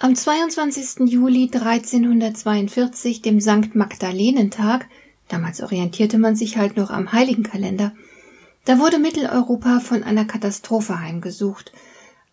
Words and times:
Am 0.00 0.14
22. 0.14 1.10
Juli 1.10 1.50
1342, 1.52 3.20
dem 3.20 3.40
Sankt 3.40 3.74
Magdalenentag, 3.74 4.86
damals 5.26 5.60
orientierte 5.60 6.18
man 6.18 6.36
sich 6.36 6.56
halt 6.56 6.76
noch 6.76 6.90
am 6.90 7.10
Heiligenkalender, 7.10 7.92
da 8.64 8.78
wurde 8.78 9.00
Mitteleuropa 9.00 9.80
von 9.80 10.04
einer 10.04 10.24
Katastrophe 10.24 11.00
heimgesucht. 11.00 11.72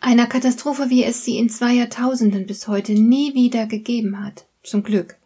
Einer 0.00 0.26
Katastrophe, 0.26 0.90
wie 0.90 1.02
es 1.02 1.24
sie 1.24 1.38
in 1.38 1.48
zwei 1.48 1.72
Jahrtausenden 1.72 2.44
bis 2.46 2.68
heute 2.68 2.92
nie 2.92 3.32
wieder 3.32 3.64
gegeben 3.64 4.22
hat. 4.22 4.44
Zum 4.62 4.82
Glück. 4.82 5.16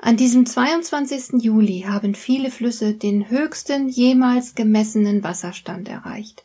An 0.00 0.16
diesem 0.16 0.46
22. 0.46 1.42
Juli 1.42 1.86
haben 1.88 2.14
viele 2.14 2.52
Flüsse 2.52 2.94
den 2.94 3.30
höchsten 3.30 3.88
jemals 3.88 4.54
gemessenen 4.54 5.24
Wasserstand 5.24 5.88
erreicht. 5.88 6.44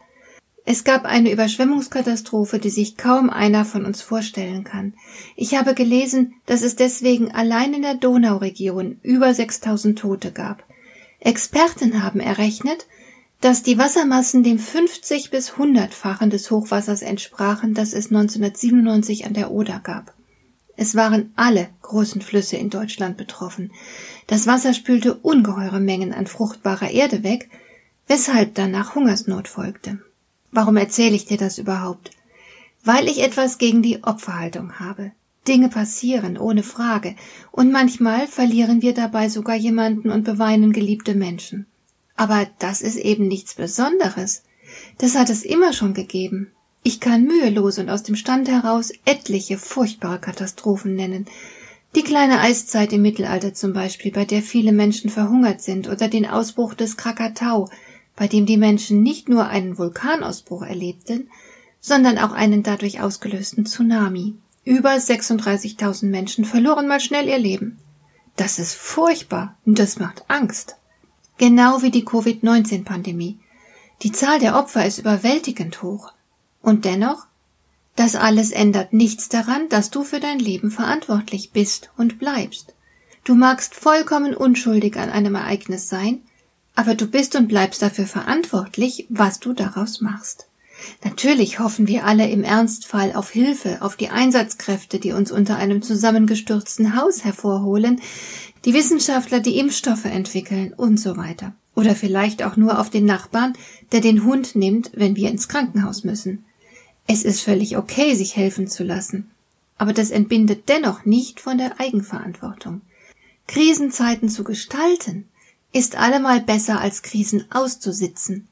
Es 0.66 0.85
gab 0.85 1.03
eine 1.03 1.31
Überschwemmungskatastrophe, 1.31 2.58
die 2.58 2.70
sich 2.70 2.95
kaum 2.95 3.30
einer 3.30 3.66
von 3.66 3.85
uns 3.85 4.02
vorstellen 4.02 4.63
kann. 4.63 4.94
Ich 5.36 5.55
habe 5.55 5.73
gelesen, 5.73 6.36
dass 6.45 6.62
es 6.62 6.77
deswegen 6.77 7.31
allein 7.31 7.73
in 7.73 7.81
der 7.81 7.95
Donauregion 7.95 8.97
über 9.02 9.33
6000 9.33 10.00
Tote 10.00 10.31
gab. 10.31 10.64
Experten 11.20 12.02
haben 12.02 12.22
errechnet, 12.22 12.88
dass 13.42 13.61
die 13.61 13.78
Wassermassen 13.78 14.42
dem 14.44 14.58
50 14.58 15.30
bis 15.30 15.52
100-fachen 15.53 16.30
des 16.30 16.50
Hochwassers 16.50 17.02
entsprachen, 17.02 17.73
das 17.73 17.92
es 17.92 18.05
1997 18.05 19.25
an 19.25 19.33
der 19.33 19.52
Oder 19.52 19.80
gab. 19.80 20.14
Es 20.77 20.95
waren 20.95 21.33
alle 21.36 21.67
großen 21.81 22.22
Flüsse 22.22 22.55
in 22.55 22.70
Deutschland 22.70 23.17
betroffen. 23.17 23.72
Das 24.27 24.48
Wasser 24.48 24.73
spülte 24.73 25.16
ungeheure 25.16 25.81
Mengen 25.81 26.14
an 26.14 26.25
fruchtbarer 26.25 26.89
Erde 26.89 27.23
weg, 27.23 27.50
weshalb 28.08 28.55
danach 28.55 28.95
Hungersnot 28.95 29.50
folgte. 29.50 30.00
Warum 30.53 30.77
erzähle 30.77 31.15
ich 31.15 31.25
dir 31.25 31.37
das 31.37 31.57
überhaupt? 31.57 32.11
Weil 32.83 33.07
ich 33.07 33.23
etwas 33.23 33.57
gegen 33.57 33.81
die 33.81 34.03
Opferhaltung 34.03 34.79
habe. 34.79 35.11
Dinge 35.47 35.67
passieren, 35.67 36.37
ohne 36.37 36.61
Frage, 36.61 37.15
und 37.51 37.71
manchmal 37.71 38.27
verlieren 38.27 38.81
wir 38.81 38.93
dabei 38.93 39.29
sogar 39.29 39.55
jemanden 39.55 40.09
und 40.09 40.23
beweinen 40.23 40.71
geliebte 40.71 41.15
Menschen. 41.15 41.65
Aber 42.15 42.47
das 42.59 42.81
ist 42.81 42.97
eben 42.97 43.27
nichts 43.27 43.55
Besonderes. 43.55 44.43
Das 44.99 45.15
hat 45.15 45.29
es 45.31 45.43
immer 45.43 45.73
schon 45.73 45.95
gegeben. 45.95 46.51
Ich 46.83 46.99
kann 46.99 47.23
mühelos 47.23 47.79
und 47.79 47.89
aus 47.89 48.03
dem 48.03 48.15
Stand 48.15 48.47
heraus 48.47 48.91
etliche 49.05 49.57
furchtbare 49.57 50.19
Katastrophen 50.19 50.95
nennen. 50.95 51.25
Die 51.95 52.03
kleine 52.03 52.39
Eiszeit 52.39 52.93
im 52.93 53.01
Mittelalter 53.01 53.53
zum 53.53 53.73
Beispiel, 53.73 54.11
bei 54.11 54.25
der 54.25 54.41
viele 54.43 54.71
Menschen 54.71 55.09
verhungert 55.09 55.61
sind, 55.61 55.89
oder 55.89 56.07
den 56.07 56.27
Ausbruch 56.27 56.73
des 56.73 56.95
Krakatau, 56.95 57.69
bei 58.16 58.28
dem 58.28 58.45
die 58.45 58.58
Menschen 58.58 59.02
nicht 59.02 59.30
nur 59.30 59.47
einen 59.47 59.78
Vulkanausbruch 59.78 60.61
erlebten, 60.64 61.30
sondern 61.80 62.17
auch 62.17 62.31
einen 62.31 62.64
dadurch 62.64 63.02
ausgelösten 63.02 63.66
Tsunami. 63.66 64.36
Über 64.64 64.92
36.000 64.92 66.05
Menschen 66.05 66.45
verloren 66.45 66.88
mal 66.88 67.00
schnell 67.00 67.28
ihr 67.28 67.39
Leben. 67.39 67.80
Das 68.36 68.59
ist 68.59 68.75
furchtbar 68.75 69.58
und 69.66 69.78
das 69.80 70.00
macht 70.00 70.23
Angst. 70.30 70.78
Genau 71.37 71.82
wie 71.82 71.92
die 71.92 72.05
Covid-19-Pandemie. 72.05 73.39
Die 74.02 74.11
Zahl 74.11 74.39
der 74.39 74.58
Opfer 74.58 74.86
ist 74.86 74.99
überwältigend 74.99 75.82
hoch. 75.82 76.14
Und 76.61 76.86
dennoch, 76.86 77.27
das 77.95 78.16
alles 78.16 78.52
ändert 78.52 78.93
nichts 78.93 79.30
daran, 79.30 79.70
dass 79.70 79.89
du 79.89 80.04
für 80.04 80.20
dein 80.20 80.39
Leben 80.39 80.71
verantwortlich 80.71 81.52
bist 81.52 81.92
und 81.98 82.17
bleibst. 82.17 82.73
Du 83.23 83.36
magst 83.36 83.76
vollkommen 83.76 84.36
unschuldig 84.36 84.98
an 84.98 85.10
einem 85.10 85.36
Ereignis 85.36 85.89
sein, 85.89 86.21
aber 86.76 86.95
du 86.95 87.08
bist 87.08 87.36
und 87.36 87.48
bleibst 87.48 87.82
dafür 87.82 88.06
verantwortlich, 88.06 89.06
was 89.10 89.39
du 89.39 89.54
daraus 89.54 90.02
machst. 90.02 90.48
Natürlich 91.04 91.60
hoffen 91.60 91.88
wir 91.88 92.06
alle 92.06 92.30
im 92.30 92.44
Ernstfall 92.44 93.14
auf 93.14 93.30
Hilfe, 93.30 93.82
auf 93.82 93.95
die 93.95 94.10
Einsatzkräfte, 94.10 95.00
die 95.00 95.14
uns 95.14 95.32
unter 95.32 95.56
einem 95.58 95.82
zusammengestürzten 95.82 96.95
Haus 96.95 97.23
hervorholen, 97.23 98.02
die 98.66 98.73
Wissenschaftler, 98.73 99.39
die 99.39 99.60
Impfstoffe 99.60 100.06
entwickeln 100.06 100.73
und 100.73 101.00
so 101.00 101.17
weiter. 101.17 101.54
Oder 101.76 101.95
vielleicht 101.95 102.44
auch 102.44 102.56
nur 102.56 102.80
auf 102.80 102.90
den 102.90 103.05
Nachbarn, 103.05 103.54
der 103.92 104.02
den 104.02 104.23
Hund 104.23 104.55
nimmt, 104.55 104.92
wenn 104.94 105.16
wir 105.16 105.30
ins 105.30 105.48
Krankenhaus 105.48 106.04
müssen. 106.04 106.45
Es 107.08 107.23
ist 107.23 107.42
völlig 107.42 107.78
okay, 107.78 108.16
sich 108.16 108.36
helfen 108.36 108.67
zu 108.67 108.84
lassen. 108.84 109.32
Aber 109.78 109.92
das 109.92 110.11
entbindet 110.11 110.70
dennoch 110.70 111.05
nicht 111.05 111.40
von 111.40 111.58
der 111.58 111.80
Eigenverantwortung. 111.80 112.82
Krisenzeiten 113.48 114.30
zu 114.30 114.44
gestalten, 114.44 115.26
ist 115.73 115.98
allemal 115.98 116.39
besser 116.39 116.80
als 116.80 117.02
Krisen 117.02 117.45
auszusitzen. 117.52 118.48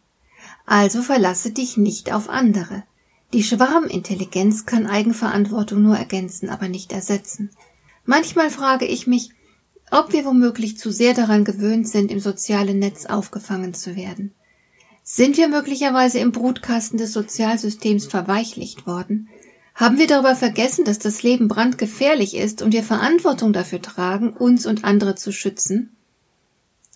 Also 0.65 1.01
verlasse 1.01 1.51
dich 1.51 1.77
nicht 1.77 2.11
auf 2.11 2.29
andere. 2.29 2.83
Die 3.33 3.43
Schwarmintelligenz 3.43 4.65
kann 4.65 4.87
Eigenverantwortung 4.87 5.81
nur 5.81 5.95
ergänzen, 5.95 6.49
aber 6.49 6.67
nicht 6.67 6.91
ersetzen. 6.91 7.51
Manchmal 8.05 8.49
frage 8.49 8.85
ich 8.85 9.07
mich, 9.07 9.29
ob 9.91 10.11
wir 10.11 10.25
womöglich 10.25 10.77
zu 10.77 10.91
sehr 10.91 11.13
daran 11.13 11.45
gewöhnt 11.45 11.87
sind, 11.87 12.11
im 12.11 12.19
sozialen 12.19 12.79
Netz 12.79 13.05
aufgefangen 13.05 13.73
zu 13.73 13.95
werden. 13.95 14.33
Sind 15.03 15.37
wir 15.37 15.47
möglicherweise 15.47 16.19
im 16.19 16.31
Brutkasten 16.31 16.97
des 16.97 17.13
Sozialsystems 17.13 18.05
verweichlicht 18.05 18.87
worden? 18.87 19.29
Haben 19.75 19.97
wir 19.97 20.07
darüber 20.07 20.35
vergessen, 20.35 20.85
dass 20.85 20.99
das 20.99 21.23
Leben 21.23 21.47
brandgefährlich 21.47 22.35
ist 22.35 22.61
und 22.61 22.73
wir 22.73 22.83
Verantwortung 22.83 23.53
dafür 23.53 23.81
tragen, 23.81 24.31
uns 24.31 24.65
und 24.65 24.83
andere 24.83 25.15
zu 25.15 25.31
schützen? 25.31 25.95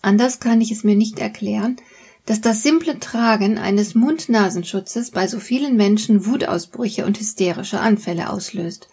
Anders 0.06 0.38
kann 0.38 0.60
ich 0.60 0.70
es 0.70 0.84
mir 0.84 0.94
nicht 0.94 1.18
erklären, 1.18 1.78
dass 2.26 2.40
das 2.40 2.62
simple 2.62 3.00
Tragen 3.00 3.58
eines 3.58 3.96
Mund-Nasenschutzes 3.96 5.10
bei 5.10 5.26
so 5.26 5.40
vielen 5.40 5.74
Menschen 5.74 6.26
Wutausbrüche 6.26 7.04
und 7.04 7.18
hysterische 7.18 7.80
Anfälle 7.80 8.30
auslöst. 8.30 8.86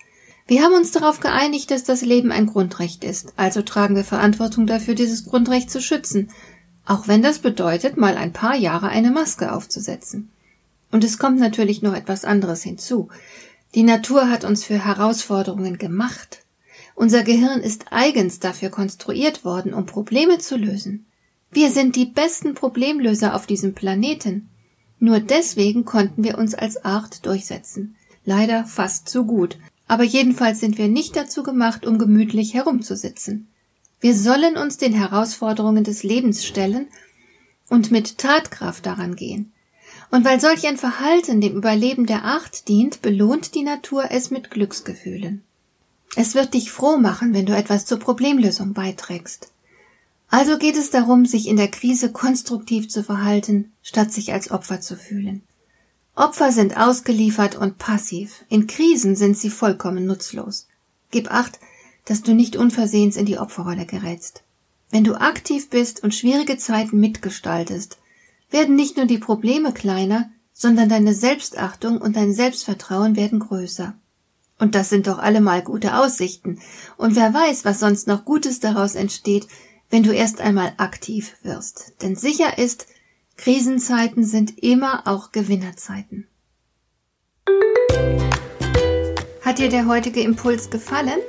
Wir 0.47 0.63
haben 0.63 0.73
uns 0.73 0.89
darauf 0.89 1.19
geeinigt, 1.19 1.69
dass 1.69 1.83
das 1.83 2.01
Leben 2.01 2.31
ein 2.31 2.47
Grundrecht 2.47 3.03
ist, 3.03 3.33
also 3.37 3.61
tragen 3.61 3.95
wir 3.95 4.03
Verantwortung 4.03 4.65
dafür, 4.65 4.95
dieses 4.95 5.25
Grundrecht 5.25 5.69
zu 5.69 5.83
schützen, 5.83 6.31
auch 6.83 7.07
wenn 7.07 7.21
das 7.21 7.37
bedeutet, 7.37 7.95
mal 7.95 8.17
ein 8.17 8.33
paar 8.33 8.55
Jahre 8.55 8.89
eine 8.89 9.11
Maske 9.11 9.51
aufzusetzen. 9.51 10.31
Und 10.89 11.03
es 11.03 11.19
kommt 11.19 11.39
natürlich 11.39 11.83
noch 11.83 11.93
etwas 11.93 12.25
anderes 12.25 12.63
hinzu. 12.63 13.09
Die 13.75 13.83
Natur 13.83 14.31
hat 14.31 14.45
uns 14.45 14.63
für 14.63 14.83
Herausforderungen 14.83 15.77
gemacht. 15.77 16.42
Unser 16.95 17.23
Gehirn 17.23 17.61
ist 17.61 17.85
eigens 17.91 18.39
dafür 18.39 18.69
konstruiert 18.69 19.43
worden, 19.43 19.73
um 19.73 19.85
Probleme 19.85 20.37
zu 20.37 20.57
lösen. 20.57 21.05
Wir 21.51 21.69
sind 21.69 21.95
die 21.95 22.05
besten 22.05 22.53
Problemlöser 22.55 23.35
auf 23.35 23.45
diesem 23.45 23.73
Planeten. 23.73 24.49
Nur 24.99 25.19
deswegen 25.19 25.85
konnten 25.85 26.23
wir 26.23 26.37
uns 26.37 26.55
als 26.55 26.83
Art 26.85 27.25
durchsetzen. 27.25 27.95
Leider 28.25 28.65
fast 28.65 29.09
so 29.09 29.25
gut. 29.25 29.57
Aber 29.87 30.03
jedenfalls 30.03 30.59
sind 30.59 30.77
wir 30.77 30.87
nicht 30.87 31.15
dazu 31.15 31.43
gemacht, 31.43 31.85
um 31.85 31.97
gemütlich 31.97 32.53
herumzusitzen. 32.53 33.47
Wir 33.99 34.15
sollen 34.15 34.57
uns 34.57 34.77
den 34.77 34.93
Herausforderungen 34.93 35.83
des 35.83 36.03
Lebens 36.03 36.45
stellen 36.45 36.87
und 37.69 37.91
mit 37.91 38.17
Tatkraft 38.17 38.85
daran 38.85 39.15
gehen. 39.15 39.51
Und 40.11 40.25
weil 40.25 40.39
solch 40.39 40.67
ein 40.67 40.77
Verhalten 40.77 41.41
dem 41.41 41.55
Überleben 41.55 42.05
der 42.05 42.23
Art 42.23 42.67
dient, 42.67 43.01
belohnt 43.01 43.55
die 43.55 43.63
Natur 43.63 44.11
es 44.11 44.29
mit 44.29 44.51
Glücksgefühlen. 44.51 45.43
Es 46.15 46.35
wird 46.35 46.53
dich 46.53 46.71
froh 46.71 46.97
machen, 46.97 47.33
wenn 47.33 47.45
du 47.45 47.55
etwas 47.55 47.85
zur 47.85 47.99
Problemlösung 47.99 48.73
beiträgst. 48.73 49.49
Also 50.29 50.57
geht 50.57 50.75
es 50.75 50.89
darum, 50.89 51.25
sich 51.25 51.47
in 51.47 51.57
der 51.57 51.69
Krise 51.69 52.11
konstruktiv 52.11 52.89
zu 52.89 53.03
verhalten, 53.03 53.71
statt 53.81 54.11
sich 54.11 54.33
als 54.33 54.51
Opfer 54.51 54.81
zu 54.81 54.95
fühlen. 54.95 55.43
Opfer 56.15 56.51
sind 56.51 56.77
ausgeliefert 56.77 57.55
und 57.55 57.77
passiv. 57.77 58.45
In 58.49 58.67
Krisen 58.67 59.15
sind 59.15 59.37
sie 59.37 59.49
vollkommen 59.49 60.05
nutzlos. 60.05 60.67
Gib 61.11 61.31
acht, 61.31 61.59
dass 62.05 62.21
du 62.21 62.33
nicht 62.33 62.55
unversehens 62.55 63.15
in 63.15 63.25
die 63.25 63.37
Opferrolle 63.37 63.85
gerätst. 63.85 64.43
Wenn 64.91 65.03
du 65.03 65.15
aktiv 65.15 65.69
bist 65.69 66.03
und 66.03 66.13
schwierige 66.13 66.57
Zeiten 66.57 66.99
mitgestaltest, 66.99 67.97
werden 68.51 68.75
nicht 68.75 68.97
nur 68.97 69.07
die 69.07 69.17
Probleme 69.17 69.73
kleiner, 69.73 70.29
sondern 70.53 70.87
deine 70.87 71.15
Selbstachtung 71.15 71.99
und 71.99 72.15
dein 72.15 72.33
Selbstvertrauen 72.33 73.15
werden 73.15 73.39
größer. 73.39 73.95
Und 74.63 74.73
das 74.75 74.89
sind 74.89 75.07
doch 75.07 75.17
allemal 75.19 75.61
gute 75.61 75.97
Aussichten. 75.97 76.61
Und 76.95 77.17
wer 77.17 77.33
weiß, 77.33 77.65
was 77.65 77.81
sonst 77.81 78.07
noch 78.07 78.23
Gutes 78.23 78.61
daraus 78.61 78.95
entsteht, 78.95 79.45
wenn 79.89 80.03
du 80.03 80.13
erst 80.13 80.39
einmal 80.39 80.71
aktiv 80.77 81.35
wirst. 81.43 82.01
Denn 82.01 82.15
sicher 82.15 82.57
ist, 82.57 82.87
Krisenzeiten 83.35 84.23
sind 84.23 84.63
immer 84.63 85.05
auch 85.05 85.33
Gewinnerzeiten. 85.33 86.29
Hat 89.41 89.59
dir 89.59 89.67
der 89.67 89.85
heutige 89.85 90.21
Impuls 90.21 90.69
gefallen? 90.69 91.19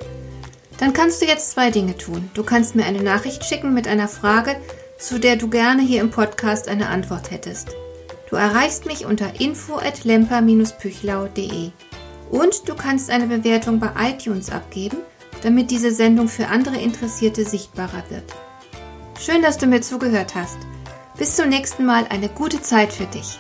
Dann 0.79 0.93
kannst 0.93 1.21
du 1.21 1.27
jetzt 1.27 1.51
zwei 1.51 1.73
Dinge 1.73 1.99
tun. 1.99 2.31
Du 2.35 2.45
kannst 2.45 2.77
mir 2.77 2.85
eine 2.85 3.03
Nachricht 3.03 3.45
schicken 3.45 3.75
mit 3.75 3.89
einer 3.89 4.07
Frage, 4.07 4.55
zu 4.97 5.19
der 5.19 5.35
du 5.35 5.51
gerne 5.51 5.83
hier 5.83 6.01
im 6.01 6.13
Podcast 6.13 6.69
eine 6.69 6.89
Antwort 6.89 7.33
hättest. 7.33 7.71
Du 8.31 8.37
erreichst 8.37 8.87
mich 8.87 9.07
unter 9.07 9.41
info@lemper-püchlau.de. 9.41 11.73
Und 12.31 12.69
du 12.69 12.75
kannst 12.75 13.11
eine 13.11 13.27
Bewertung 13.27 13.79
bei 13.79 13.91
iTunes 14.01 14.51
abgeben, 14.51 14.99
damit 15.43 15.71
diese 15.71 15.91
Sendung 15.91 16.29
für 16.29 16.49
andere 16.49 16.77
Interessierte 16.81 17.45
sichtbarer 17.45 18.05
wird. 18.09 18.25
Schön, 19.21 19.43
dass 19.43 19.59
du 19.59 19.67
mir 19.67 19.81
zugehört 19.81 20.35
hast. 20.35 20.59
Bis 21.17 21.37
zum 21.37 21.49
nächsten 21.49 21.85
Mal 21.87 22.07
eine 22.09 22.29
gute 22.29 22.61
Zeit 22.61 22.93
für 22.93 23.07
dich. 23.07 23.39